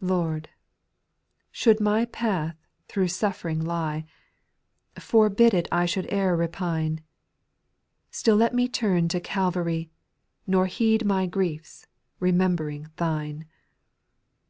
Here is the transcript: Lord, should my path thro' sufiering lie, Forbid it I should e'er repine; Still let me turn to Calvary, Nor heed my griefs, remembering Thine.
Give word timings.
Lord, 0.00 0.48
should 1.52 1.78
my 1.78 2.06
path 2.06 2.56
thro' 2.88 3.04
sufiering 3.04 3.62
lie, 3.66 4.06
Forbid 4.98 5.52
it 5.52 5.68
I 5.70 5.84
should 5.84 6.10
e'er 6.10 6.34
repine; 6.34 7.00
Still 8.10 8.36
let 8.36 8.54
me 8.54 8.66
turn 8.66 9.08
to 9.08 9.20
Calvary, 9.20 9.90
Nor 10.46 10.64
heed 10.68 11.04
my 11.04 11.26
griefs, 11.26 11.86
remembering 12.18 12.88
Thine. 12.96 13.44